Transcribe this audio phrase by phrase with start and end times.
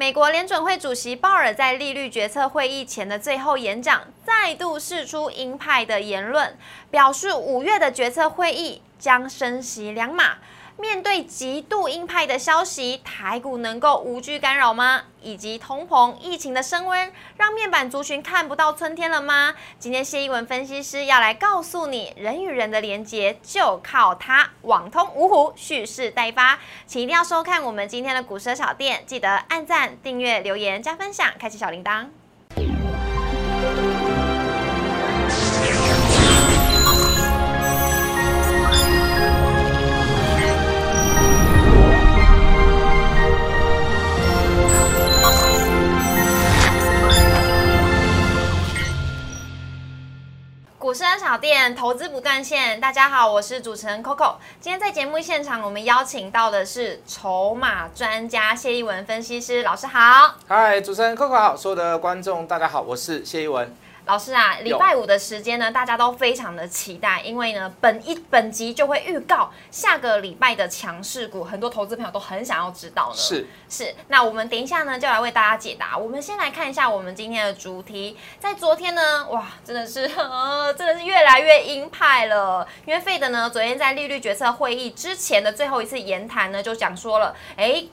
[0.00, 6.56] 美国联准会主席鲍尔在利率决策会议前的最后演讲，再度释出鹰派的言论，
[6.90, 10.38] 表示五月的决策会议将升息两码。
[10.80, 15.02] 面对极度鹰派的消息，台股能够无惧干扰吗？
[15.20, 19.54] 以及通膨、疫情的升温，让面板族群看不到春天了吗？
[19.78, 32.06] 今天谢一文分析师要来告诉你，人与人的连接就靠它，网通五虎，蓄势待发，请一定要收看我们今天的股市小店，记得按赞、订阅、留言、加分享，开启小铃铛。
[50.90, 54.34] 股市小店投资不断线，大家好，我是主持人 Coco。
[54.60, 60.34] 今天在节目现场，我们邀请到的是筹码专家谢一文分析师老师好。
[60.48, 63.72] 嗨，主持人 Coco 好，所有的观众大家好，我是谢一文。
[64.10, 73.14] 老师啊，礼拜五的时间呢，大家都非常的期待，因为呢，本一本集就会预告下个礼拜的强势股，很多投资朋友都很想要知道呢。
[73.16, 75.96] 是是，那我们等一下呢，就来为大家解答。
[75.96, 87.84] 我们先来看一下我们今天的主题，在昨天呢，哇，真的是， 呃，真的是越来越鹰派了，因为费德呢，昨天在利率决策会议之前的最后一次言谈呢，就讲说了，哎。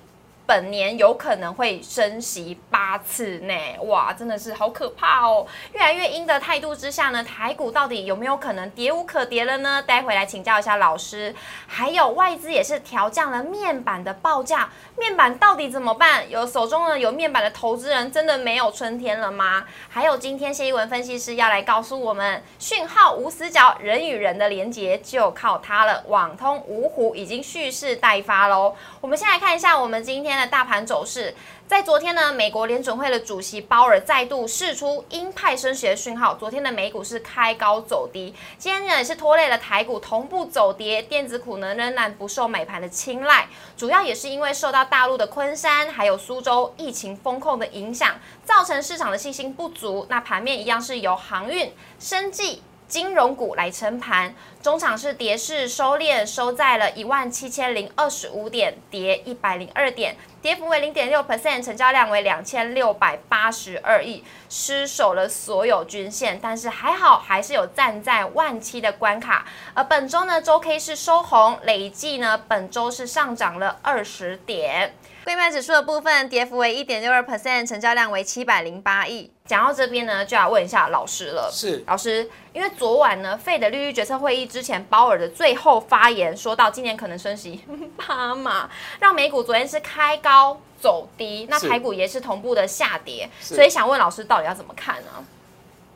[0.48, 3.54] 本年有可能会升息八次呢，
[3.84, 5.46] 哇，真的是好可怕哦！
[5.74, 9.84] 越来越阴的态度之下呢，台股到底有没有可能跌无可跌了呢？
[9.86, 11.36] 待会来请教一下老师。
[11.68, 16.30] 还有外资也是调降了面板的报价，面板到底怎么办？
[16.30, 19.66] 有手中呢有面板的投资人真的没有春天了吗？
[19.90, 26.06] 还有今天谢一文分析师要来告诉我们，讯号无死角，人与人的连接就靠它了。
[26.08, 28.74] 网通芜湖已经蓄势待发喽。
[29.02, 30.37] 我们先来看一下我们今天。
[30.38, 31.34] 的大盘走势，
[31.68, 36.36] 在昨天呢，美国联准会的主席鲍尔再度释出鹰派升息的讯号。
[36.36, 50.06] 昨天的美股是开高走低，今天呢也是拖累了台股同步走跌，电子股呢仍然不受美盘的青睐，主要也是因为受到大陆的昆山还有苏州疫情风控的影响，造成市场的信心不足。
[50.10, 52.62] 那盘面一样是由航运、生技。
[52.88, 54.34] 金融股来撑盘，
[54.64, 69.46] 中场是跌势收敛，收在了一万七千零二十五点，跌一百零二点，跌幅为零点六 percent，成交量为两千六百八十二亿，失守了所有均线，但是还好，还是有站在万七的关卡。
[69.74, 74.94] 而本周呢，周 K 是收红，累计呢，本周是上涨了二十点。
[75.28, 79.30] 贵卖指数的部分，跌幅为一点六二 percent，成交量为七百零八亿。
[79.46, 81.50] 讲到这边呢，就要问一下老师了。
[81.52, 87.62] 是老师，因为昨晚呢，费的利率决策会议之前，鲍尔的最后发言说到，今年可能升息
[87.98, 88.70] 八码，
[89.02, 95.26] 让美股昨天是开高走低，那台股也是同步的下跌，所以想问老师，到底要怎么看呢？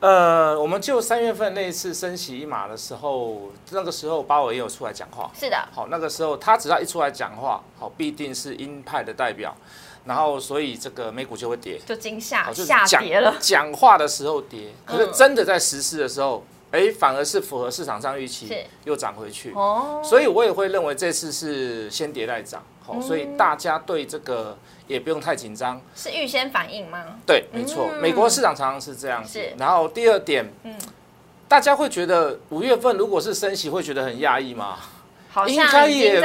[0.02, 5.30] 呃，我们就三月份那一次升息一码的时候，那个时候鲍尔也有出来讲话。
[5.32, 5.56] 是的。
[5.72, 9.56] 好，那个时候他只要一出来讲话，好，必定是鹰派的代表。
[10.04, 13.36] 然后，所以这个美股就会跌，就惊吓下跌了。
[13.38, 16.42] 讲话的时候跌，可是真的在实施的时候，
[16.72, 18.52] 哎，反而是符合市场上预期，
[18.82, 19.52] 又涨回去。
[19.54, 22.60] 哦，所以我也会认为这次是先跌再涨。
[22.84, 24.58] 好，所以大家对这个
[24.92, 25.80] 也不用太紧张。
[25.96, 26.98] 是预先反应吗？
[27.26, 29.40] 对，没错，美国市场常常是这样子。
[29.58, 30.74] 然后第二点，嗯，
[31.48, 34.76] 大家会觉得五月份如果是升息，会觉得很压抑吗？
[35.46, 36.20] 应该也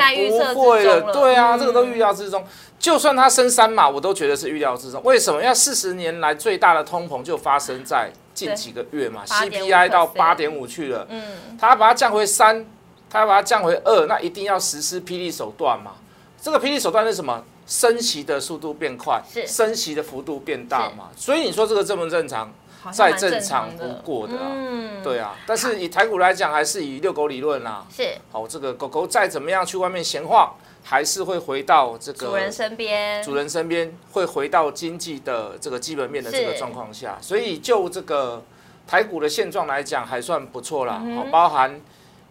[0.54, 2.44] 不会了，对啊，这个都预料之中。
[2.78, 5.02] 就算它升三码，我都觉得是预料之中。
[5.04, 5.42] 为什么？
[5.42, 11.08] 要四十年来最大的通膨就发生在近几个月嘛，CPI 到八点五去了。
[11.10, 11.24] 嗯，
[11.58, 12.66] 他把它降回三，
[13.10, 15.94] 它要把它降回二，那一定要实施霹雳手段嘛。
[16.42, 17.42] 这个霹雳手段是什么？
[17.68, 21.10] 升息的速度变快，升息的幅度变大嘛。
[21.16, 22.52] 所以你说这个正不正常？
[22.94, 27.86] 再正常不过的，嗯，对啊，但是以台股来讲，还是以遛狗理论啦。
[27.94, 38.42] 是，好，这个狗狗再怎么样去外面闲晃，还是会回到这个主人身边，主人身边会回到经济的这个基本面的这个状况下，所以就这个
[38.88, 41.04] 台股的现状来讲，还算不错啦。
[41.16, 41.82] 好，包含。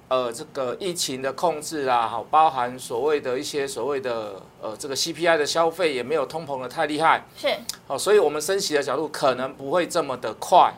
[0.08, 7.49] 呃，这个疫情的控制啊，好，包含所谓的一些所谓的呃，这个 CPI 的消费也没有通膨的太厉害，是，
[7.88, 10.73] 好，所以我们升息的角度可能不会这么的快，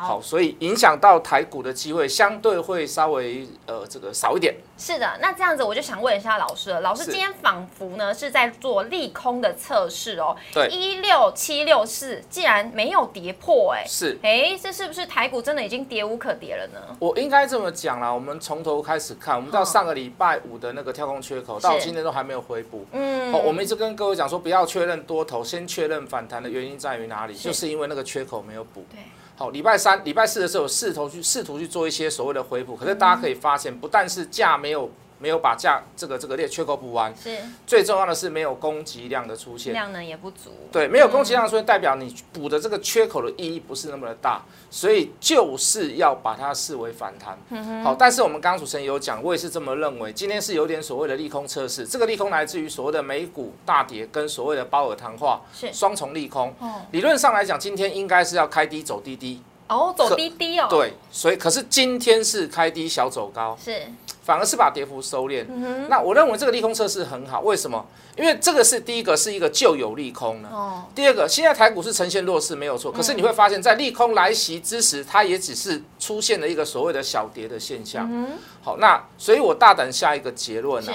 [0.00, 4.54] 好，所以影响到台股的机会相对会稍微呃这个少一点。
[4.76, 10.36] 是的，那这样子我就想问一下老师了，老师今天仿佛呢是在做利空的测试哦。
[10.54, 16.96] 对，一六七六四既然没有跌破，哎，是，哎，这是不是台股真的已经跌无可跌了呢？
[17.00, 22.86] 我应该这么讲啦，我们从头开始看，我们到上个礼拜五的那个跳空缺口，到今天都还没有回补。
[22.92, 28.86] 嗯，哦，我们一直跟各位讲说，不要确认多头，先确认反弹的原因在于哪里，就是因为那个缺口没有补。
[28.92, 29.00] 对。
[29.38, 34.90] 好，礼拜三、礼拜四的时候试图去试图去做一些所谓的恢复，可是大家可以发现，不但是价没有。
[35.18, 37.36] 没有把价这个这个裂缺口补完，是
[37.66, 40.50] 最重要的是没有供给量的出现，量能也不足。
[40.70, 47.36] 对，没有供给量出现，代表你补的这个缺口的意义不是那么的大，所以就是要把它视为反弹。
[47.82, 56.54] 好，但是我们刚刚主持人有讲，我也是这么认为，今天是有点所谓的利空测试，这个利空来自于所谓的美股大跌跟所谓的鲍尔谈话，是双重利空。
[56.92, 59.42] 理论上来讲，今天应该是要开低走低低。
[59.68, 60.66] 哦，走低低哦。
[60.70, 63.58] 对，所以可是今天是开低小走高。
[63.62, 63.82] 是。
[64.28, 65.42] 反而是把跌幅收敛，
[65.88, 67.82] 那我认为这个利空测试很好，为什么？
[68.14, 70.50] 因为这个是第一个是一个旧有利空呢。
[70.52, 70.84] 哦。
[70.94, 78.06] 第二个，现在台股是呈现弱势没有错，可是你会发现在利空来袭之时，它也只是出现了一个所谓的小跌的现象。
[78.12, 78.32] 嗯。
[78.62, 80.92] 好，那所以我大胆下一个结论呢，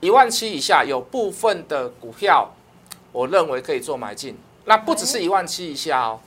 [0.00, 2.52] 一万七以下有部分的股票，
[3.12, 4.36] 我认为可以做买进。
[4.64, 6.18] 那不只是一万七以下哦，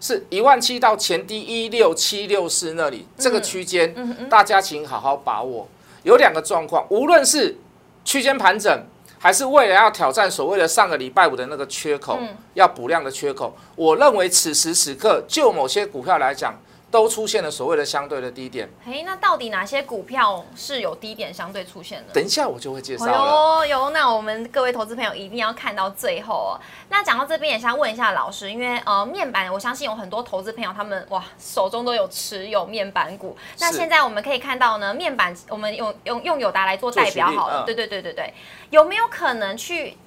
[0.00, 3.92] 是一万七到前低一六七六四那里这个区间，
[4.28, 5.66] 大家请好好把握。
[6.04, 7.56] 有两个状况，无论是
[8.04, 8.82] 区间盘整，
[9.18, 12.18] 还是未来要挑战所谓的上个礼拜五的那个缺口，
[12.54, 16.58] 要补量的缺口，我认为此时此刻就某些股票来讲。
[16.94, 18.70] 都出现了所谓的相对的低点。
[18.86, 22.12] 哎，那到底哪些股票是有低点相对出现的？
[22.12, 23.66] 等一下我就会介绍了。
[23.66, 26.50] 有有，那我们各位投资朋友一定要看到最后哦。
[26.90, 33.36] 那讲到这边，也想问一下老师，因为呃面板，我相信有很多投资朋友他们哇手中都有持有面板股。
[33.58, 37.64] 那现在我们可以看到呢，面板我们用用用友达来做代表好了。
[37.66, 38.32] 对对对对对，
[38.70, 39.98] 有没有可能去？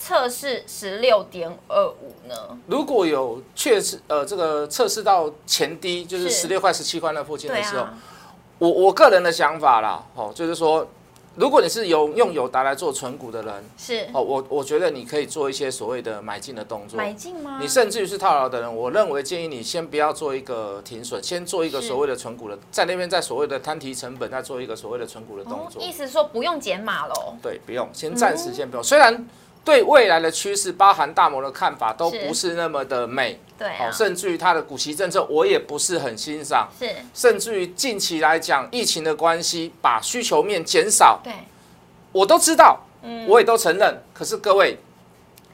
[0.00, 2.34] 测试十六点二五呢？
[2.66, 7.86] 如果有确实呃这个测试到前低，就是十六块十七块那附近的时候，
[8.58, 10.88] 我我个人的想法啦，哦，就是说，
[11.36, 16.96] 如果你是有用友达来做存股的人，是哦，我我觉得你可以做一些所谓的买进的动作。
[16.96, 17.58] 买进吗？
[17.60, 25.82] 你甚至于是套牢的人，我认为建议你先不要做一个停损，先做一个所谓的存股的，在那边在所谓的摊提成本，再做一个所谓的存股的动作。
[25.82, 27.34] 意思说不用减码喽？
[27.42, 29.26] 对，不用，先暂时先不用，虽然。
[29.64, 41.32] 对未来的趋势，包含大摩的看法都不是那么的美，对，哦，甚至于它的股息政策，我也不是很欣赏，是，甚至于近期来讲，疫情的关系，把需求面减少，对，
[42.12, 44.78] 我都知道，嗯，我也都承认，可是各位。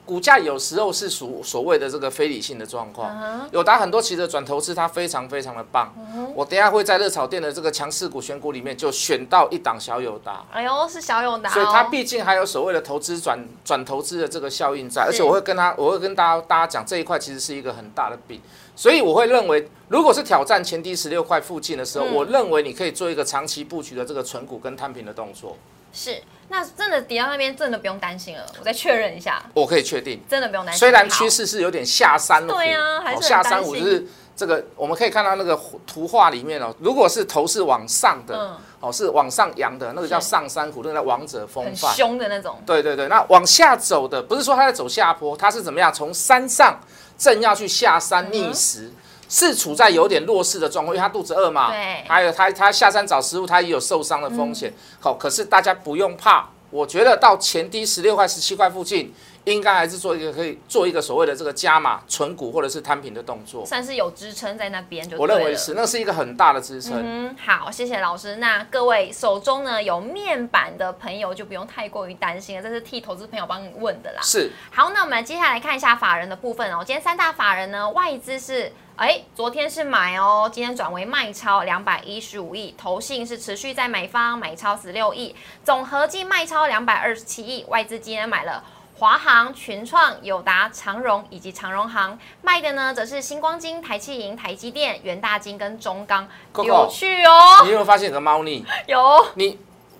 [0.06, 5.92] 股价有时候是属所谓的这个非理性的状况，有达很多其实转投资它非常非常的棒，
[6.34, 18.40] 我等下会在热炒店的这个强势股选股里面就选到一档小友达，哎呦是小友达，所以它毕竟还有所谓的投资转转投资的这个效应在，而且我会跟他我会跟大家大家讲这一块其实是一个很大的饼，
[18.76, 25.56] 所以我会认为如果是挑战前低十六块附近的时候，我认为你可以做一个长期布局的这个存股跟摊平的动作。
[25.92, 28.46] 是，那真的跌到那边，真的不用担心了。
[28.58, 30.78] 我再确认一下，我可以确定，真的不用担心。
[30.78, 34.06] 虽然趋势是有点下山了，对啊，还是下山虎就是
[34.37, 42.62] 这个，我们可以看到那个图画里面哦，如果是头是往上的，哦，是往上扬的，那个叫上山虎，那个叫王者风范，凶的那种。
[42.64, 45.92] 对对对，那往下走的，不是说他在走下坡，他是怎么样？
[45.92, 46.78] 从山上
[47.19, 48.90] 正要去下山觅食。
[49.28, 51.70] 是处在有点弱势的状况，因为他肚子饿嘛。
[51.70, 52.05] 对。
[52.08, 54.73] 还有他他下山找食物，他也有受伤的风险。
[55.00, 59.12] 好，可是大家不用怕，我觉得到前低十六块、十七块附近，
[59.46, 63.64] 应该还是做一个可以做一个所谓的这个加码存股或者是摊平的动作。
[63.64, 65.16] 算是有支撑在那边就。
[65.16, 66.94] 我认为是，那是一个很大的支撑。
[66.97, 68.37] 嗯，好，谢谢老师。
[68.37, 74.20] 那各位手中呢有面板的朋友就不用太过于担心了，这是替投资朋友帮你问的啦。
[74.20, 74.50] 是。
[74.73, 76.82] 好，那我们接下来看一下法人的部分哦。
[76.85, 78.73] 今天三大法人呢，外资是。
[78.97, 87.62] 哎，昨天是买哦，今天转为卖超两百一十五亿，投信是持续在买方买超十六亿，总合计卖超两百二十七亿。
[87.68, 88.64] 外资今天买了
[88.98, 96.26] 华航、群创、友达、长荣以及长荣航，卖的呢则是星光金、台气银、台积电、元大金跟中钢。
[96.64, 98.64] 有趣哦，你有没有发现有个猫腻？
[98.86, 98.98] 有。
[99.34, 99.58] 你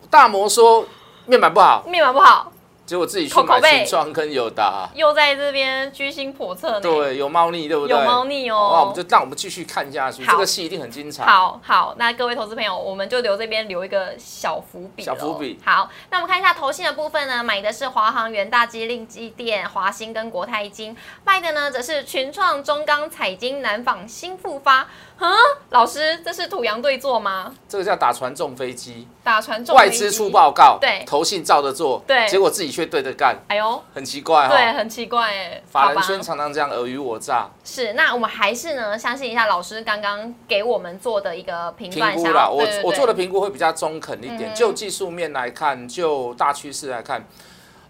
[0.09, 0.87] 大摩说
[1.27, 2.51] 面板不好，面板不好。
[2.87, 6.79] 结果自己去买群创跟友达，又在这边居心叵测。
[6.79, 7.97] 对，有猫腻，对不对？
[7.97, 8.71] 有猫腻哦。
[8.73, 11.25] 那我们就让我们继续看下去，这个戏一定很精彩。
[11.25, 15.03] 好好，那各位投资朋友，我们就留这边留一个小伏笔。
[15.03, 15.59] 小伏笔。
[15.65, 24.87] 好，那我们看一下投信的部分呢，买的是华航、元大机、令机电、华兴跟国泰金，卖的呢则是群创、中钢、彩金、南纺、新复发。
[25.19, 25.33] 嗯，
[25.71, 27.53] 老师，这是土洋对坐吗？
[27.69, 37.49] 这个叫打船中飞机，打船中外资出报告，对，投信照着做，对，结果自己却对着干，哎呦，很奇怪哈，对，很奇怪哎，法人圈常常这样尔虞我诈。
[37.65, 47.27] 是，那我们还是呢，相信一下老师刚刚给我们做的一个评评估啦，我我做的评估会比较中肯一点，就技术面来看，就大趋势来看。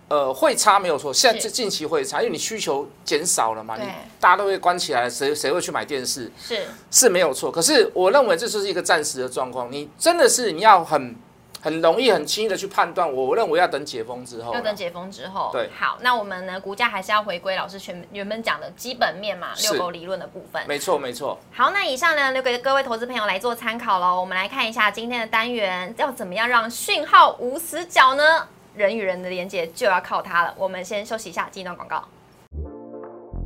[0.08, 3.84] 呃，会差没有错，现在近近期会差，因为你需求减少了嘛，你
[4.20, 6.30] 大家都会关起来，谁谁会去买电视？
[6.40, 11.16] 是是没有错，可是我认为这就是一个暂时的状况，你真的是你要很
[11.60, 15.50] 很容易、很轻易的去判断，我认为要等解封之后，要等解封之后。
[15.52, 20.62] 对，好，那我们呢，股价还是要回归老师全原本讲的基本面嘛，六狗理论的部分。
[20.68, 21.36] 没错没错。
[21.52, 24.20] 好，那以上呢留给各位投资朋友来做参考喽。
[24.20, 28.46] 我们来看一下今天的单元，要怎么样让讯号无死角呢？
[28.76, 30.54] 人与人的连接就要靠它了。
[30.56, 32.04] 我们先休息一下，进一段广告。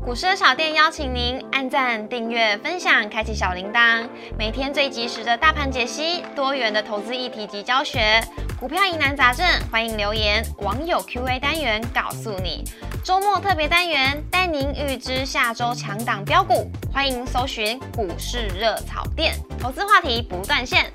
[0.03, 8.19] 股市的小店邀请您按赞、订阅、分享、开启小铃铛，每天最及时的大盘解析、多元的投资议题及教学、
[8.59, 10.43] 股票疑难杂症，欢迎留言。
[10.61, 12.65] 网友 Q&A 单元告诉你，
[13.05, 20.91] 周末特别单元带您预知下周强档标股，欢迎搜寻股市热炒店，投资话题不断线。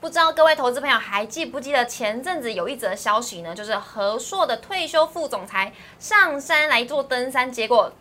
[0.00, 3.54] 不知道各位投资朋友还记不记得前阵子有一则消息呢？
[3.54, 7.92] 就是和硕的退休副总裁上山来做登山，结果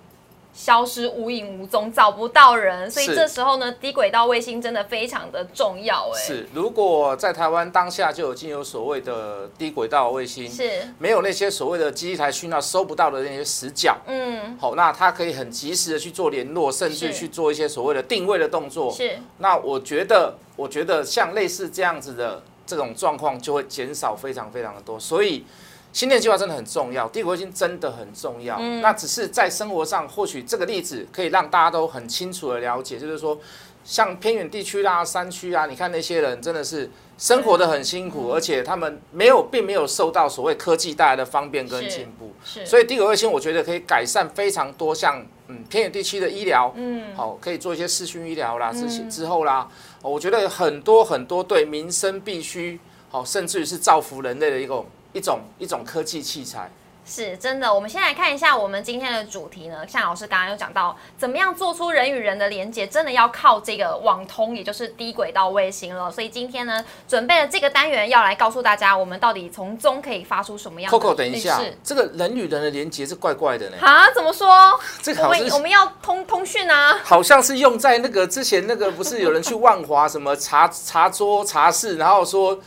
[0.60, 2.92] 消失无影无踪，找不到人。
[2.92, 6.12] 所以这时候呢，低轨道卫星真的非常的重要。
[6.14, 6.46] 哎，是。
[6.54, 18.92] 如果在台湾当下就已经有所谓的低轨道卫星，是没有那些所谓的基地台讯号收不到的那些死角，嗯，好，那它可以很及时的去做联络，甚至去做一些所谓的定位的动作。
[18.92, 19.18] 是。
[19.38, 20.36] 那我觉得。
[20.60, 25.46] 我觉得像类似这样子的这种状况就会减少非常非常的多，所以
[25.92, 28.60] 新店计划真的很重要，帝国星真的很重要。
[28.82, 33.38] 那只是在生活上，或许这个例子可以让大家都很清楚的了解，就是说，
[33.84, 42.32] 像偏远地区啦、山区啊，你看那些人真的是生活的很辛苦，而且他们没有并没有受到所谓科技带来的方便跟进步。
[42.46, 49.68] 是，所以帝国卫星我觉得可以改善非常多，像嗯偏远地区的医疗，嗯，好，可以做一些视讯医疗啦，之之后啦。
[50.02, 52.80] 我觉得很多很多对民生必须
[53.10, 56.72] 好，甚至于是造福人类的一种一种一种科技器材。
[57.06, 59.78] 是真的，我们先来看一下我们今天的主题呢。
[59.88, 66.12] 像老师刚刚有讲到，怎么样做出人与人的连接，真的要靠这个网通，也就是低轨道卫星了。
[66.12, 70.96] 所以今天呢，准备了这个单元，要来告诉大家，我们到底从中可以发出什么样的。
[71.00, 73.78] Coco，等一下，这个人与人的连接是怪怪的呢。
[73.82, 74.12] 啊？
[74.14, 74.80] 怎么说？
[75.02, 77.00] 这个我们我们要通通讯啊。
[77.04, 82.60] 好像是用在那个之前那个，不是有人去万华什么茶茶桌茶室，然后说。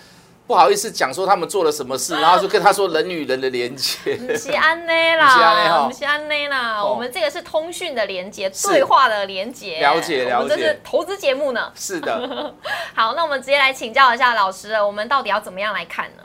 [0.46, 4.16] 不好意思讲说他们做了什么事，然后就跟他说人与人的连接。
[4.16, 9.80] 不是安内啦，不是安内啦，我们这个是通讯的连接，对话的连接。
[9.80, 11.72] 了解了解，我们这是投资节目呢。
[11.75, 12.54] 是的。
[12.94, 16.22] 好，那我们直接来请教一下老师了，我们到底要怎么样来看呢？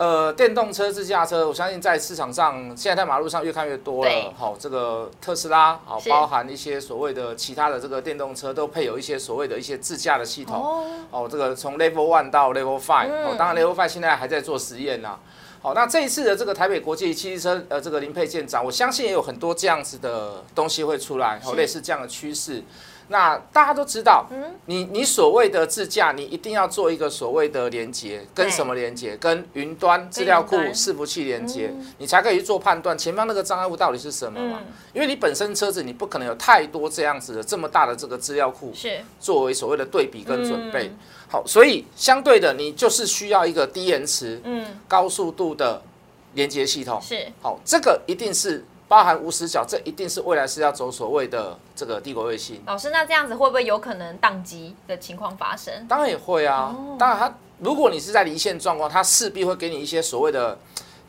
[0.00, 4.32] 呃，电动车、自驾车，我相信在市场上，现在在马路上越看越多了。
[4.34, 10.56] 好，这个特斯拉，好，包含一些所谓的其他的这个电动车，都配有一些所谓的一些自驾的系统。
[10.56, 10.86] 哦。
[11.10, 15.18] 哦，这个从 Level One 到 Level Five，哦，当然 Level Five 现在还在做实验呢。
[15.60, 22.62] 好，那这一次的这个台北国际汽车呃这个零配件展，我相信也有很多这样子的东西会出来，哦，类似这样的趋势。
[23.10, 24.24] 那大家都知道，
[24.66, 29.16] 你你所谓的自驾，你一定要做一个所谓的连接，跟什么连接？
[29.16, 34.60] 跟云端资料库伺服器连接，你才可以去做判断前方那个障碍物到底是什么嘛？
[34.92, 40.92] 因为你本身车子你不可能有太多这样子的这么大的这个资料库，是作为所谓的对比跟准备。
[41.28, 45.82] 好，所以相对的，你就是需要一个低延迟、嗯，高速度的
[46.34, 47.00] 连接系统。
[47.02, 48.64] 是好，这个一定是。
[48.90, 52.60] 包含无死角，这一定是未来是要走所谓的这个帝国卫星。
[52.66, 55.86] 老师，那这样子会不会有可能宕机的情况发生？
[55.86, 60.58] 当然也会啊，当然它如果你是在离线状况，它势必会给你一些所谓的。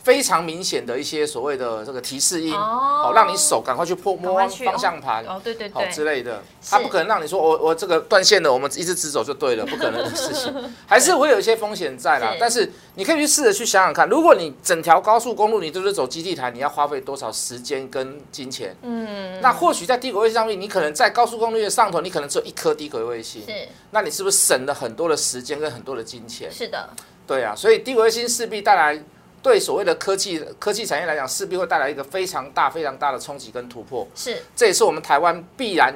[0.03, 3.11] 非常明显的一些所谓的这个提示音，哦。
[3.13, 10.53] 让你手赶快去破摸方向盘，哦对对对，之类的，它不可能让你说我我这个断线了，我们一直直走就对了，不可能的事情，
[10.87, 12.33] 还是会有一些风险在啦。
[12.39, 18.75] 但是你可以去试着去想想看，如果你整条高速公路你都是走基地台，你要花费多少时间跟金钱？
[18.81, 26.49] 嗯，那或许在低轨卫星上面，你可能在高速公路的上头，你可能只有一颗低轨卫星，是，那你是不是省了很多的时间跟很多的金钱？
[26.51, 26.89] 是的，
[27.27, 29.03] 对啊，所以低轨卫星势必带来。
[29.41, 34.07] 对所谓的科技科技产业来讲，势必会带来一个非常大、非常大的冲击跟突破。
[34.15, 35.93] 是，这也是我们台湾必然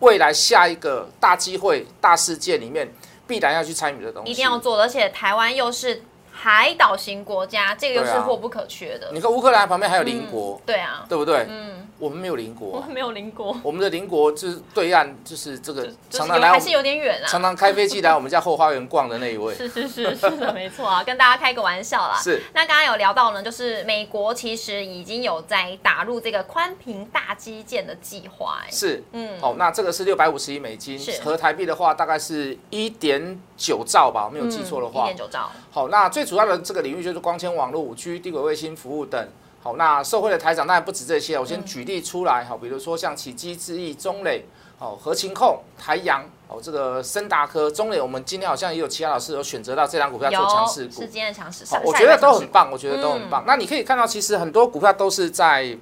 [0.00, 2.88] 未来下一个大机会、大事件里面
[3.26, 4.30] 必然要去参与的东西。
[4.30, 9.10] 一定要做，而且台湾又是海岛型国家，这个又是货不可缺的。
[9.12, 11.46] 你看乌克兰旁边还有邻国，对啊，对不对？
[11.48, 17.26] 嗯，我们没有邻国啊、没有邻国，我们的邻国就是对岸，就是这个常常来还是有点远啊。
[17.26, 19.52] 常常开飞机来 我们家后花园逛的那一位。
[19.54, 22.16] 是是是是的，没错啊，跟大家开个玩笑啦。
[22.22, 22.40] 是。
[22.54, 35.16] 那刚刚有聊到呢，就是美国其实已经有在打入这个宽频大基建的计划，哎，是，嗯，哦，那这个是六百五十亿美金是，合台币的话大概是一点九兆吧，我没有记错的话一点。
[35.16, 39.28] 九兆，好，那最主要的这个领域就是光纤网络、五 G、低轨卫星服务等。
[39.60, 42.44] 好，那社会的台长当然不止这些，我先举例出来。
[42.44, 44.44] 好，比如说像启基、智毅、中磊、
[44.78, 50.98] 好合勤控、台阳、哦这个森达科、中磊，我们今天好像也有其他老师有选择到这张股票做强势股是。
[51.00, 52.48] 今天的强势，好，我觉得都很。
[52.48, 53.44] 棒，我觉得都很嗯棒。
[53.46, 55.76] 那你可以看到，其实很多股票都是在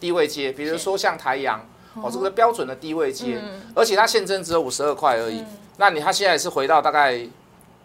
[0.00, 5.42] 低位接，比如说像台阳，哦，这个标准的低位接，嗯而且它现增只有五十二块而已。
[5.76, 7.18] 那你它现在是回到大概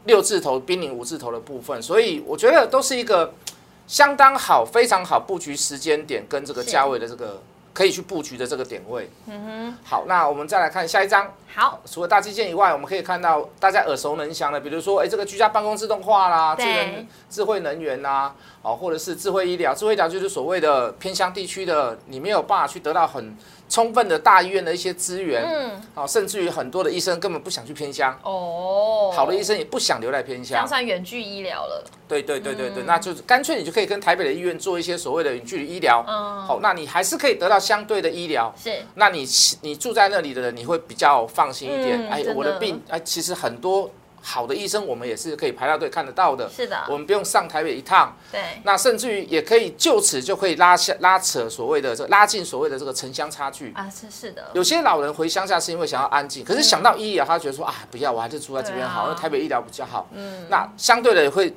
[0.05, 3.31] 六字头、濒临五字头的部分，所以我觉得都是一个
[3.89, 7.41] 相当好、非常好布局时间点跟这个是价位的这个
[7.73, 9.09] 可以去布局的这个点位。
[9.25, 11.33] 嗯哼好，那我们再来看下一张。
[11.51, 18.31] 好，除了大基建以外，我们可以看到大家耳熟能详的，比如说，哎，这个居家办公自动化啦，智能智慧能源啦，
[18.61, 19.73] 哦，或者是智慧医疗。
[19.73, 23.35] 智慧医疗就是所谓的偏乡地区的，你没有办法去得到很
[23.69, 30.67] 充分的大医院的一些资源，嗯，好、甚至于很多的医生根本不想去偏乡，哦，好的医生也不想留在偏乡。
[30.67, 36.03] 算远距医疗了，对对对对对，嗯那就是干脆你就可以跟台北的医院做一些所谓的远距离医疗。
[36.07, 38.51] 嗯，好，那你还是可以得到相对的医疗。
[38.57, 39.25] 是，那你
[39.61, 42.09] 你住在那里的人，你会比较放心一点。
[42.09, 43.89] 哎我的病，哎，其实很多
[44.21, 46.49] 好的医生，我们也是可以排到队看得到的。
[46.49, 53.71] 是的，我们不用上台北一趟，对，那甚至于也可以就此就可以拉下拉扯所谓的这拉近所谓的这个城乡差距。
[53.73, 60.07] 啊，是是的，有些老人回乡下是因为想要安静，可是想到医疗，他觉得说啊，不要，我还是住在这边好，因为台北医疗比较好。
[60.13, 61.55] 嗯，那相对的也会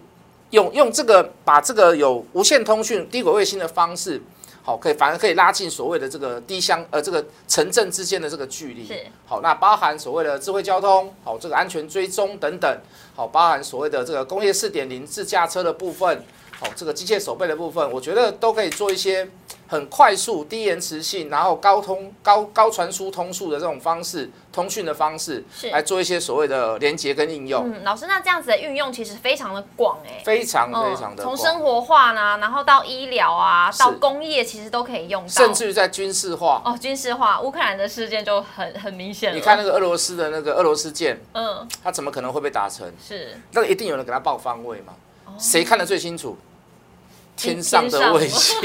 [0.51, 4.23] 用用这个把这个有无线通讯、低轨卫星的方式，
[4.65, 8.87] 好，可以反而可以拉近所谓的这个低乡呃这个城镇之间的这个距离。
[8.87, 8.95] 是，
[9.27, 12.79] 好，那包含所谓的智慧交通，好，这个安全追踪等等，
[13.17, 16.23] 好，包含所谓的这个工业四点零自驾车的部分，
[16.63, 19.29] 好，这个机械手背的部分，我觉得都可以做一些
[19.67, 30.23] 很快速、低延迟性，然后高通高高传输通速的这种方式，通讯的方式，是来做一些所谓的连接跟应用，嗯，老师，那这样子的运用其实非常的广哎。
[30.25, 35.29] 非常嗯非常的广从生活化呢，然后到医疗啊，到工业，其实都可以用到。
[35.29, 36.63] 甚至于在军事化。
[36.65, 39.37] 哦，军事化，乌克兰的事件就很很明显了。
[39.37, 42.95] 你看那个俄罗斯的那个俄罗斯舰，嗯，它怎么可能会被打沉？
[43.05, 44.93] 是那个一定有人给它报方位嘛？
[45.27, 46.37] 哦谁看得最清楚？
[47.37, 48.61] 天上的卫星，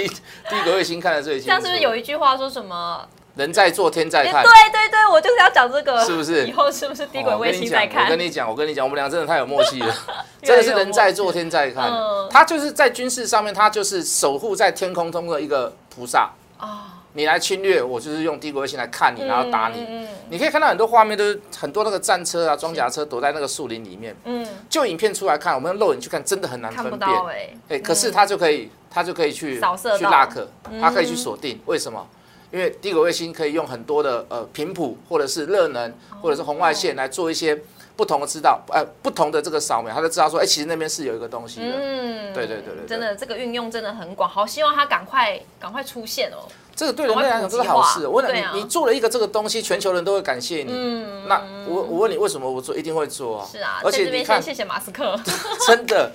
[0.50, 1.48] 第一个卫星看的最清楚。
[1.48, 3.08] 这样是不是有一句话说什么？
[3.36, 4.44] 人在做，天在哎看？
[4.44, 8.06] 对对对，我就是要讲这个，是不是以后是不是低轨卫星在看？
[8.06, 9.94] 我跟你讲，我跟你讲，我们俩真的太有默契了，
[10.42, 12.28] 真的是人在做，天在看嗯。
[12.32, 16.32] 他就是在军事上面，他就是守护在天空中的一个菩萨。
[16.58, 19.86] 啊，你来侵略，我就是用低轨卫星来看你，然后打你。
[19.88, 24.14] 嗯你可以看到很多画面，都是很多那个战车啊、装甲车躲在那个树林里面。
[24.26, 27.00] 嗯，就影片出来看，我们用肉眼去看，真的很难分辨。
[27.00, 30.46] 到哎，哎，可是它就可以，它就可以去去扫射到 lock，
[30.82, 31.62] 它可以去嗯锁定。
[31.66, 32.06] 为什么？
[32.52, 37.58] 因为低轨卫星可以用很多的呃频谱，或者是热能，或者是红外线来做一些
[37.98, 41.76] 不同的知道，呃不同的这个扫描，他就知道说，哎，其实那边是有一个东西的。
[41.76, 46.48] 嗯，对对对对对真的这个运用真的很广，好希望它赶快赶快出现哦。
[46.76, 48.06] 这个对人类来讲都是好事。
[48.06, 50.72] 我问对啊你，你做了一个这个东西，全球人都会感谢你。
[50.72, 53.48] 嗯，那我我问你，为什么我做一定会做啊？
[53.52, 55.20] 是啊，而且这且你看，边先谢谢马斯克。
[55.66, 56.12] 真的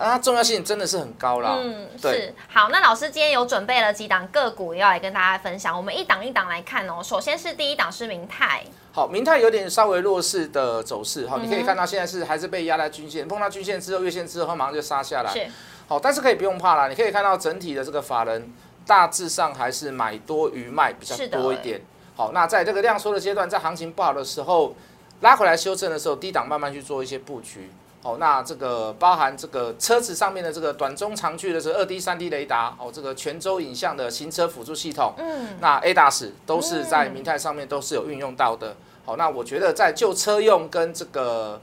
[0.00, 1.58] 啊，重要性真的是很高啦。
[1.58, 2.70] 嗯，是好。
[2.70, 7.02] 那老师今天有准备了几档个股要来跟大家分享，我们一档一档来看哦。
[7.02, 15.30] 首先是第一档是明泰，好，明泰有点稍微弱势的走势，哈，你可以看到现在是还是被压在均线，碰到均线之后、月线之后，它马上就杀下来。
[15.30, 15.46] 是
[15.86, 18.50] 好，但是可以不用怕啦，你可以看到整体的这个法人
[18.86, 21.78] 大致上还是买多于卖比较多一点。
[22.16, 24.74] 好，那在这个量缩的阶段，在行情不好的时候，
[25.20, 27.70] 拉回来修正的时候，低档慢慢去做一些布局。
[28.02, 38.74] 好，那这个包含这个车子上面的这个短中长距的这个二 D、三 D 雷达，哦，这个全周影像的行车辅助系统，嗯，那 ADAS 都是在明泰上面都是有运用到的。
[39.04, 41.60] 好，那我觉得在就车用跟这个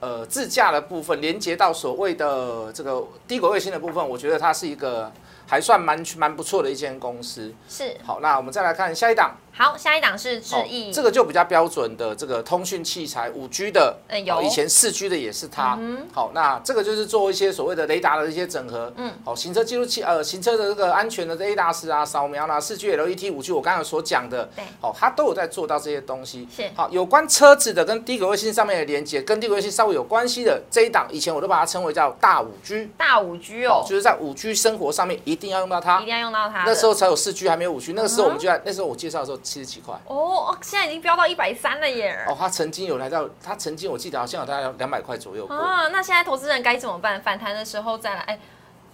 [0.00, 5.10] 呃自驾的部分，连接到所谓的这个低轨卫星的部分，我觉得它是一个
[5.46, 7.54] 还算蛮蛮不错的一间公司。
[7.66, 15.76] 是好，那我们再来看下一档，好，下一档是智毅，这个就比较标准的这个通讯器材，五 G 的，嗯有以前四 G 的也是它。
[15.80, 18.92] 嗯好，那这个就是做一些所谓的雷达的一些整合。
[18.96, 26.46] 嗯，好，行车记录器，呃，行车的这个安全的 A 达斯啊，扫描啦，四 G LED 五 G，我刚刚所讲的，对，好，它都有在做到这些东西。
[26.54, 32.90] 是，好，有关车子的跟低轨卫星上面的连接，跟低轨卫星稍微有关系的这一档，以前我都把它称为叫大五 G。
[32.96, 36.64] 大五 G 哦，就是在五 G 生活上面一定要用到它，一定要用到它。
[36.64, 39.94] 那时候才有四 G，还没有五 G，那个时候我们就在那时候我介绍的时候七十几块。
[40.06, 40.16] 哦。
[40.48, 42.24] 哦，现在已经飙到一百三了耶！
[42.28, 45.46] 哦，它曾经有来到，它曾经我记得好像有大概两百块左右。
[45.46, 47.20] 啊，那现在投资人该怎么办？
[47.20, 48.38] 反弹的时候再来，哎，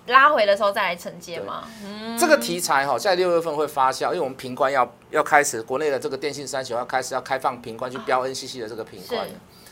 [0.07, 1.65] 拉回的时候再来承接吗？
[1.85, 9.27] 嗯，这个题材哈，在六月份会发酵，因为我们平关要要开始，国内的这个电信三雄要开始要开放平关去标 NCC 的这个平关。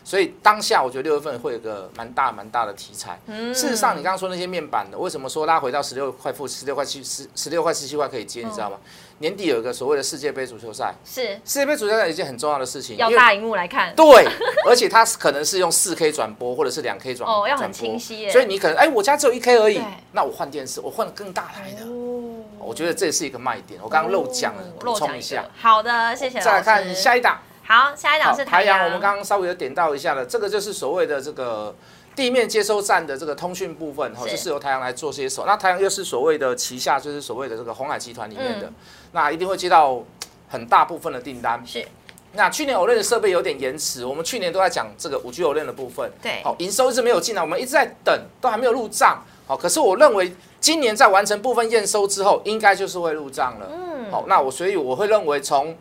[0.05, 3.19] 所以当下我觉得六月份会有个蛮大蛮大的题材。
[3.27, 8.43] 事实上，你刚刚说那些面板的，为什么说拉回到十六块负十六块七十十六块十七块可以接？
[8.43, 8.79] 你知道吗？
[9.19, 13.95] 年底有一个所谓的世界杯足球赛，是世界杯足球赛一件很重要的事情，要大荧幕来看。
[13.95, 14.27] 对，
[14.67, 18.29] 而且它可能是用四 K 转播或者是两 K 转哦，要很清晰。
[18.31, 21.87] 所以你可能哎，我家只有一 K 而已，那我换电视，我换更大台的。
[21.87, 23.79] 哦，我觉得这也是一个卖点。
[23.81, 25.45] 我刚刚漏讲了，补充一下。
[25.57, 26.41] 好的，谢谢。
[26.41, 27.38] 再来看下一档。
[27.64, 28.85] 好，下一档是台阳。
[28.85, 31.75] 我们刚刚稍微有点到一下了，这个就是所谓的这个
[32.14, 35.44] 地面接收站的这个通讯部分，哈，就是由台阳来做接手。
[35.46, 38.70] 那台阳又是所谓的旗下，就是所谓的这个红海集团里面的，
[39.12, 40.03] 那一定会接到
[40.48, 41.62] 很大部分的订单。
[41.64, 41.87] 是。
[42.35, 46.11] 那去年 OLED 的设备有点延迟，我们去年都在讲这个五 G OLED 的部分。
[46.20, 46.42] 对。
[46.42, 49.22] 好，营收一直没有进来，我们一直在等，都还没有入账。
[49.46, 53.68] 好，可是我认为今年在完成部分验收之后，应该就是会入账了。
[53.70, 54.11] 嗯。
[54.11, 55.75] 好，那我所以我会认为从。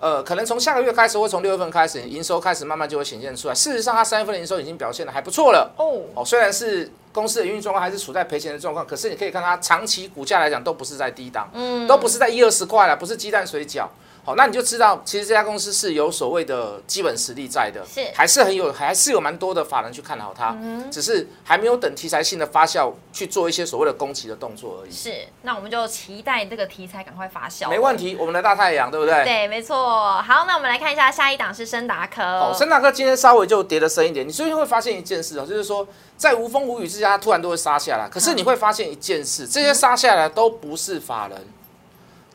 [0.00, 3.54] 呃，可能从下个月开始，或从六月份开始，营收开始慢慢就会显现出来。
[3.54, 5.72] 事实上，它三月份的营收已经表现的还不错了。
[5.78, 13.86] 哦哦，虽然是公司的运营状况还是处在赔钱的状况，可是你可以看它长期股价来讲，都不是在低档，嗯，都不是在一二十块了，不是鸡蛋水饺。
[14.24, 20.56] 好，那你就知道，其实这家公司是有所谓的基本实力在的，是还是很有，还是有蛮多的法人去看好它，
[20.90, 24.90] 只是还没有等题材性的发酵去做一些所谓的攻击的动作而已。
[24.90, 27.68] 是，那我们就期待这个题材赶快发酵。
[27.68, 29.24] 没问题，我们的大太阳，对不对？
[29.24, 29.76] 对，没错。
[30.22, 32.22] 好，那我们来看一下下一档是深达科。
[32.22, 34.26] 好，深达科今天稍微就跌的深一点。
[34.26, 38.08] 你最近会发现一件事哦，就是说在无风无雨之下，它突然都会杀下来。
[38.08, 41.38] 可是你会发现一件事，这些杀下来都不是法人。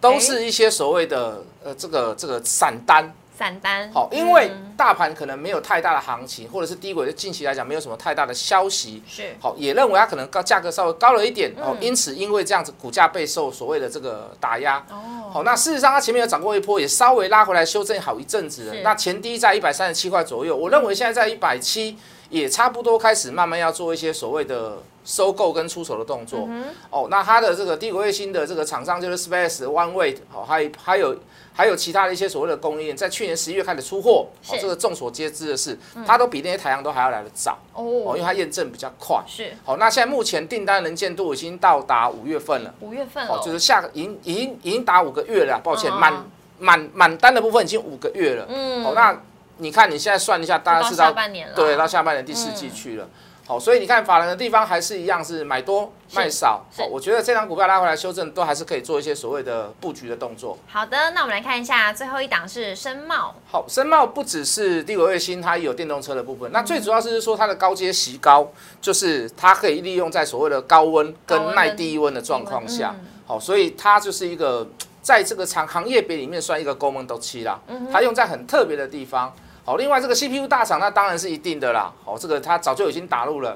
[0.02, 9.36] 都是一些所谓的呃，这个这个散单，散单好，因为大盘可能没有太大的行情，或者是低轨的近期来讲没有什么太大的消息，是。
[9.40, 21.98] 好，也认为它可能高价格稍微高了一点哦，因此因为这样子股价备受所谓的这个打压哦，好，那事实上它前面有涨过一波，也稍微拉回来修正好一阵子了，那前低在一百三十七块左右，我认为现在在一百七
[22.30, 24.78] 也差不多开始慢慢要做一些所谓的。
[25.06, 26.48] 收购跟出手的动作。
[26.92, 31.18] 哦，那它的这个帝国卫星的这个厂商就是 Space OneWay，好，还还有
[31.52, 39.52] 还有其他的一些所谓的供应链，在去年十一月开始出货，哦，这个众所皆知的是，它都比那些台阳都还要来得早哦，因为它验证比较快，是。
[39.66, 46.24] 好，那现在目前订单能见度已经到达五月份了，五月份哦，就是下个已经已经已经达五个月了，抱歉，满
[46.60, 49.20] 满满单的部分已经五个月了，嗯，好，那
[49.60, 53.08] 你看你现在算一下，大概是到下半年了对，到下半年第四季去了。
[53.46, 56.64] 好，所以你看法人的地方还是一样是买多卖少。
[56.78, 60.56] 好，我觉得这张股票拉回来修正，都还是可以做一些所谓的布局的动作。
[60.68, 63.34] 好的，那我们来看一下最后一档是深茂。
[63.52, 66.52] 好，深茂不只是低轨卫星，它也有电动车的部分。
[66.52, 68.48] 那最主要是说它的高阶席高，
[68.80, 72.96] 就是它可以利用在所谓的高温跟耐低温的状况下。
[73.26, 74.70] 好，所以它就是一个
[75.02, 77.60] 在这个长行业别里面算一个高门都期啦。
[77.92, 79.34] 它用在很特别的地方。
[79.70, 81.94] 好，另外这个 CPU 大厂，那当然是一定的啦。
[82.04, 83.56] 好，这个它早就已经打入了。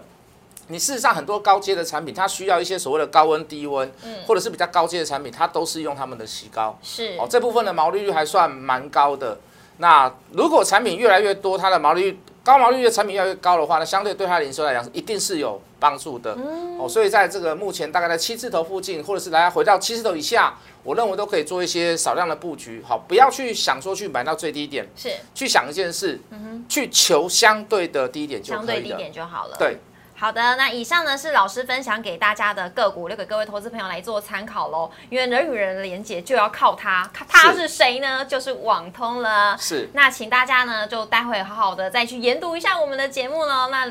[0.68, 6.78] 你事实上很多高阶的产品，它需要一些所谓的高温低温，嗯，或者是比较高阶的产品，它都是用他们的洗膏。
[6.84, 9.40] 是，哦，这部分的毛利率还算蛮高的。
[9.78, 16.34] 那如果产品越来越多，它的毛利率高毛利率的产品越来越高的话，那相对对它的营收来讲，一定是有帮助的。
[16.38, 20.56] 嗯，哦，所以在这个目前大概在七字头附近，或者是大家回到七字头以下。
[20.86, 29.56] 我认为都可以做一些少量的布局，好，不要去想说去买到最低点，是去想一件事，嗯哼，去求相对的低点就相对低点就好了。
[29.58, 29.78] 对，
[30.14, 34.92] 好的，那以上呢是老师分享给大家的个股，留给各位投资朋友来做参考喽。
[35.10, 38.26] 因为人与人的连接就要靠它，它是谁呢？
[38.26, 39.58] 就是网通了。
[39.58, 43.70] 是，那请大家呢就待会好好的再去研读一下我们的节目喽。
[43.72, 43.90] 那。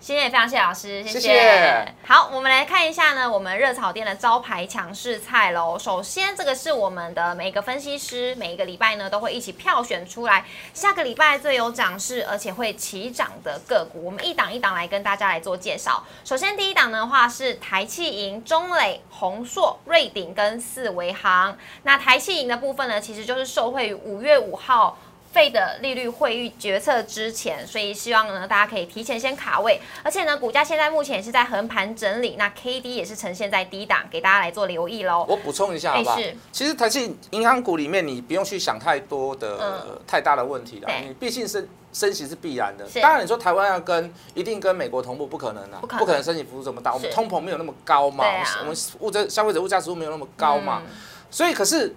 [0.00, 1.94] 今天也非常谢谢老师，谢谢谢。
[2.06, 5.76] 好，我们来看一下呢，我们热炒店的招牌强势菜喽。
[5.76, 16.04] 首先，这个是我们的每个分析师每一个礼拜呢都会一起票选出来，下个礼拜最有涨势而且会起涨的个股，我们一档一档来跟大家来做介绍。
[16.24, 21.58] 首先，第一档的话是台气银、中磊、宏硕、瑞鼎跟四维行。
[21.82, 24.96] 那台气银的部分呢，其实就是受惠于五月五号。
[25.32, 35.26] 费的利率会议决策之前，所以希望呢大家可以提前先卡位，而且呢股价现在目前也是在横盘整理，那 K D 也是呈现在低档，给大家来做留意喽。
[35.28, 36.18] 我补充一下好不好？
[36.50, 42.86] 其实台积银行股里面你不用去想太多的太大的问题了，你毕竟升升息是必然的。
[43.00, 48.24] 当然你说台湾要跟一定跟美国同步不可能啊，不可能升息幅度这么大，我们通膨没有那么高嘛，
[48.60, 50.82] 我们物质消费者物价指数没有那么高嘛，
[51.30, 51.94] 所以可是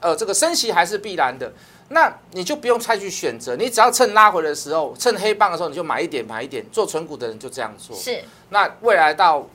[0.00, 1.52] 呃这个升息还是必然的。
[1.88, 6.64] 那你就不用再去选择，你只要趁拉回的时候，趁黑棒的时候，你就买一点买一点。
[6.72, 7.94] 做纯股的人就这样做。
[7.94, 8.24] 是。
[8.48, 9.46] 那未来到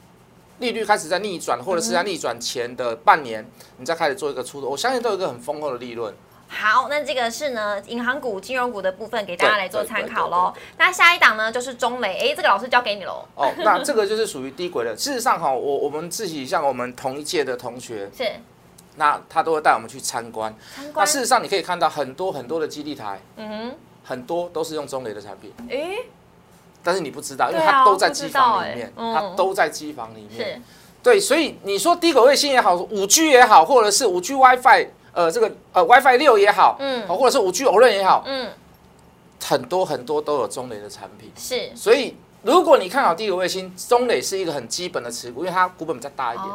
[0.60, 3.46] 利率开始在逆转，或者是在逆转前的半年，
[3.78, 6.14] 你再开始做一个出头，我相信都有一个很丰厚的利润。
[6.48, 10.54] 好，那这个是呢银行股、金融股的部分，给大家来做参考喽。
[10.78, 13.26] 那下一档呢就是中磊，哎，这个老师交给你喽。
[13.36, 14.96] 哦，那这个就是属于低轨的。
[14.96, 18.32] 事实上哈，我我们自己像我们同一届的同学是。
[19.00, 20.54] 那他都会带我们去参观。
[20.94, 25.54] 那事实上，你可以看到很多很多的基地台，嗯哼，很多都是用中雷的产品。
[25.72, 25.96] 哎，
[26.84, 30.62] 但是你不知道，因为它都在机房里面，它都在机房里面。
[31.02, 38.52] 对，所以你说低轨卫星也好，五 G 也好，或者是五 G WiFi，呃，这个呃 WiFi 六也好，嗯，或者是五 G 偶论也好，嗯，
[39.42, 41.32] 很多很多都有中雷的产品。
[41.38, 42.18] 是，所以。
[42.42, 46.48] 如果你看好第一个卫星，中磊是一个很基本的持股，因为它股本比较大一点，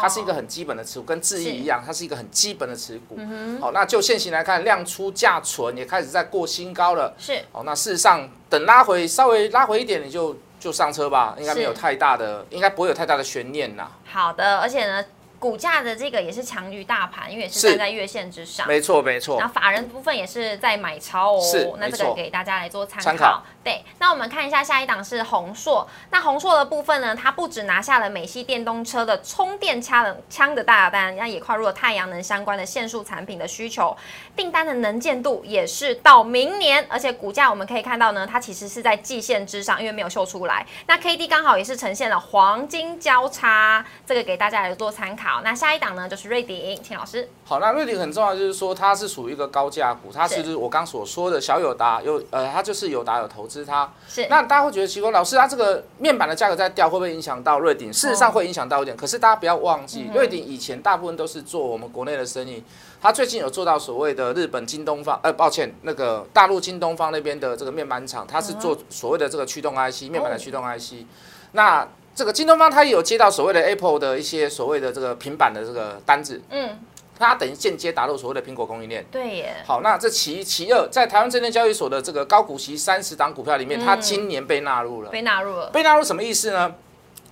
[0.00, 3.18] 它是一个很基本的持股，跟智毅一样，它是一个很基本的持股。
[3.60, 7.14] 好，那就现行来看，量出价存也开始在过新高了。
[7.18, 13.88] 是，哦，那事实上等拉回稍微拉回一点，你就就上车吧，应该没有太大的，应该不会有太大的悬念呐。
[14.04, 15.04] 好的，而且呢。
[15.40, 18.68] 股价的这个也是强于大盘，因为也是站在月线之上。
[18.68, 19.38] 没错没错。
[19.38, 21.40] 然后法人部分也是在买超哦。
[21.40, 23.42] 是，那这个给大家来做参考。
[23.64, 25.88] 对，那我们看一下下一档是宏硕。
[26.10, 33.96] 那宏硕的部分呢，它不止拿下了美系电动车的充电枪的枪的大单，那也跨入了太阳能相关的线束产品的需求，
[34.36, 40.66] 订单的能见度也是到明年，而且股价我们可以看到呢，它其实是在季线之上，因为没有秀出来。
[40.86, 45.29] 那 K D 刚好也是呈现了黄金交叉，这个给大家来做参考。
[45.30, 47.28] 好，那下一档呢就是瑞鼎，请老师。
[47.44, 53.88] 好，那瑞鼎很重要，就是说它是属于一个高价股，它是我刚所说的小友达有呃，它就是友达有投资它。
[54.08, 54.26] 是。
[54.28, 57.92] 那大家会觉得奇怪，老师它这个面板的价格在掉，会不会影响到瑞鼎？
[57.92, 62.64] 事实上会影响到一点，可是大家不要忘记，瑞鼎以前大部分都是做我们国内的生意，
[63.00, 71.06] 它最近有做到所谓的日本京东方，呃，抱歉，那个大陆京东方那边的这个面板厂，它是做所谓的这个驱动 IC 面板的驱动 IC，
[71.52, 71.86] 那。
[72.20, 76.78] 这个京东方它也有接到所谓的 Apple 的一些所谓的这个平板的这个单子，嗯，
[77.18, 79.02] 它等于间接打入所谓的苹果供应链。
[79.10, 79.56] 对耶。
[79.66, 85.08] 好，那这其一其二，在台湾证券交易所的这个高股息三十档股票里面，它今年被纳入了。
[85.08, 85.70] 被纳入了。
[85.70, 86.74] 被纳入什么意思呢？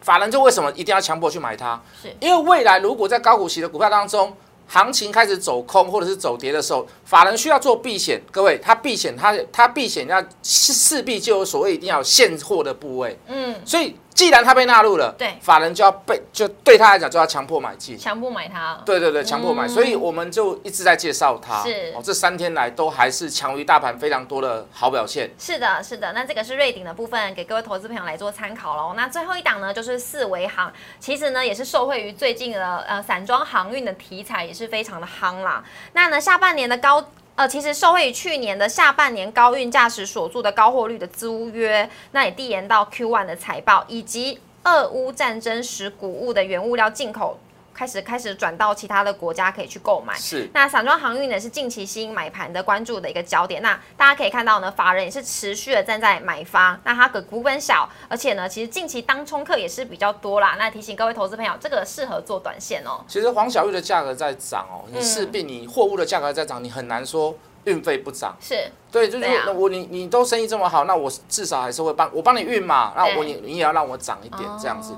[0.00, 1.78] 法人就为什么一定要强迫去买它？
[2.02, 4.34] 是因为未来如果在高股息的股票当中，
[4.68, 8.18] 行情开始走空或者是走跌的时候，法人需要做避险。
[8.32, 13.18] 各位，他避险，他他避险要势必就有所谓一定要现货的部位。
[13.26, 13.94] 嗯，所以。
[14.18, 18.76] 既然他被纳入了，对，法人就要被就对他来讲就要强迫买进，强迫买它。
[18.84, 21.62] 对对对，强迫买，所以我们就一直在介绍它。
[21.62, 25.30] 是哦，这三天来都还是强于大盘非常多的好表现。
[25.38, 26.12] 是的，是的。
[26.14, 28.94] 那这个是瑞鼎的部分，给各位投资朋友来做参考喽。
[28.96, 35.62] 那最后一档呢，就是四维行，其实呢也是受惠于最近的呃散装航运的题材，也是非常的夯啦。
[35.92, 37.08] 那呢下半年的高。
[37.38, 47.38] 呃，其实受惠于去年的下半年高运驾驶所做的高货率的租约，那也递延到 Q one 的财报，以及俄乌战争使谷物的原物料进口。
[47.78, 50.12] 开始开始转到其他的国家可以去购买。
[50.16, 50.50] 是。
[50.52, 53.62] 那散装航运呢是近期吸引买盘的关注的一个焦点。
[53.62, 56.76] 那大家可以看到呢，法人也是持续的站在买方。
[56.82, 60.56] 那它的股本小，而且呢，其实近期当冲客也是比较多啦。
[60.58, 63.04] 那提醒各位投资朋友，这个适合做短线哦。
[63.06, 68.36] 其实黄小玉的价格在涨哦，你势必你货物的价格在涨，你很难说运费不涨。
[68.40, 68.68] 是。
[68.90, 72.92] 对，就是那我你你都生意这么好，那我至少还是会帮我帮你运嘛。
[72.96, 74.92] 那我你你也要让我涨一点这样子。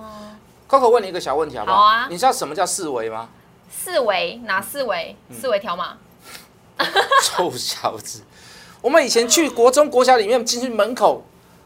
[0.70, 1.78] Coco 问你一个小问题好不好？
[1.78, 2.06] 好啊。
[2.08, 3.28] 你知道什么叫四维吗？
[3.68, 5.16] 四维哪四维？
[5.32, 5.96] 四维条码。
[7.24, 8.22] 臭小子！
[8.80, 11.24] 我们以前去国中、国小里面进去门口，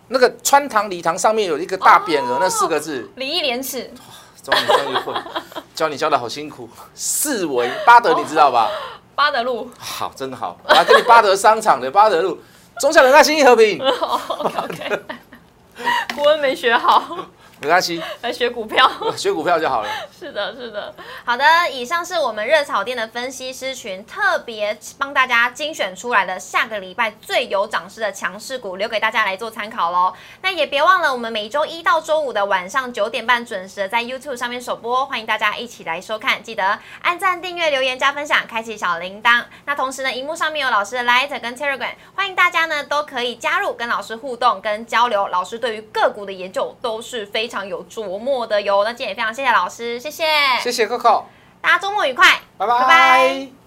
[0.08, 3.10] 那个穿堂礼堂上面有一个大匾额，那四个字。
[3.16, 3.92] 礼义廉耻。
[4.42, 5.14] 终于终于会
[5.74, 6.68] 教你教的好辛苦。
[6.94, 8.70] 四维巴德你知道吧？
[9.14, 9.70] 巴德路。
[9.78, 10.58] 好，真好。
[10.64, 12.38] 我还跟你巴德商场的巴德路，
[12.80, 13.78] 中小人爱心义和平。
[13.80, 15.02] OK。
[16.14, 17.16] 国文没学好。
[17.64, 19.88] 没关系，来学股票， 学股票就好了。
[20.16, 20.94] 是的，是的。
[21.24, 30.12] 好的，以上是我们热炒店的分析师群特别帮大家精选出来的下个礼拜最有涨势的强势股，留给大家来做参考喽。
[30.42, 36.42] 那也别忘了，我们每周一到周五的晚上九点半准时在 YouTube 上面首播，欢迎大家一起来收看。
[36.42, 39.42] 记得按赞、订阅、留言、加分享，开启小铃铛。
[39.64, 45.29] 那同时呢，荧幕上面有老师的 Light 跟 Telegram，欢迎大家呢都可以加入跟老师互动跟交流。
[45.29, 47.53] 老师对于个股的研究都是非常。
[47.54, 50.24] 非常有琢磨的哟，那今天也非常谢谢老师，谢谢，
[50.60, 51.22] 谢谢 Coco，
[51.60, 53.63] 大家周末愉快，拜拜。